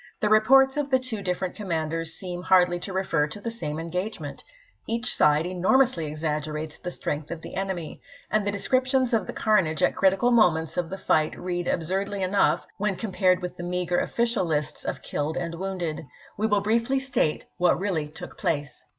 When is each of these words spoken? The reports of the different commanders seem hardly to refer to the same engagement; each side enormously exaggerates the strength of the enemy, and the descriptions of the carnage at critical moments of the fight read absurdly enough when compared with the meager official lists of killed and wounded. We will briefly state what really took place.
The 0.19 0.29
reports 0.29 0.77
of 0.77 0.89
the 0.89 0.97
different 0.97 1.53
commanders 1.53 2.11
seem 2.15 2.41
hardly 2.41 2.79
to 2.79 2.91
refer 2.91 3.27
to 3.27 3.39
the 3.39 3.51
same 3.51 3.77
engagement; 3.77 4.43
each 4.87 5.13
side 5.15 5.45
enormously 5.45 6.07
exaggerates 6.07 6.79
the 6.79 6.89
strength 6.89 7.29
of 7.29 7.41
the 7.43 7.53
enemy, 7.53 8.01
and 8.31 8.43
the 8.47 8.51
descriptions 8.51 9.13
of 9.13 9.27
the 9.27 9.33
carnage 9.33 9.83
at 9.83 9.95
critical 9.95 10.31
moments 10.31 10.75
of 10.75 10.89
the 10.89 10.97
fight 10.97 11.37
read 11.39 11.67
absurdly 11.67 12.23
enough 12.23 12.65
when 12.79 12.95
compared 12.95 13.43
with 13.43 13.57
the 13.57 13.63
meager 13.63 13.99
official 13.99 14.43
lists 14.43 14.85
of 14.85 15.03
killed 15.03 15.37
and 15.37 15.53
wounded. 15.53 16.07
We 16.35 16.47
will 16.47 16.61
briefly 16.61 16.97
state 16.97 17.45
what 17.57 17.77
really 17.79 18.07
took 18.07 18.39
place. 18.39 18.83